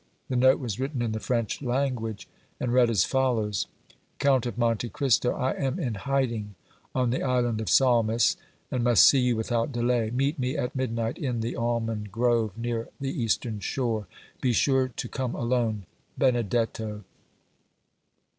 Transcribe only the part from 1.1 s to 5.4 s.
the French language, and read as follows: COUNT OF MONTE CRISTO: